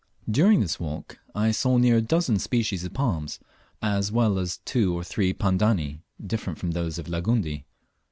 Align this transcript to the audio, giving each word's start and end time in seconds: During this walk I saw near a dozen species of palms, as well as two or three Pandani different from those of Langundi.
During 0.27 0.61
this 0.61 0.79
walk 0.79 1.19
I 1.35 1.51
saw 1.51 1.77
near 1.77 1.97
a 1.97 2.01
dozen 2.01 2.39
species 2.39 2.83
of 2.83 2.91
palms, 2.91 3.37
as 3.83 4.11
well 4.11 4.39
as 4.39 4.57
two 4.65 4.97
or 4.97 5.03
three 5.03 5.31
Pandani 5.31 5.99
different 6.19 6.57
from 6.57 6.71
those 6.71 6.97
of 6.97 7.05
Langundi. 7.07 7.65